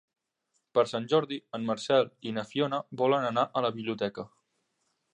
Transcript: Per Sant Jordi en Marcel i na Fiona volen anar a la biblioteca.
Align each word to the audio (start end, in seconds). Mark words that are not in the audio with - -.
Per 0.77 0.83
Sant 0.91 1.05
Jordi 1.11 1.37
en 1.59 1.69
Marcel 1.69 2.09
i 2.31 2.33
na 2.39 2.47
Fiona 2.55 2.83
volen 3.05 3.31
anar 3.31 3.47
a 3.61 3.67
la 3.67 3.75
biblioteca. 3.81 4.31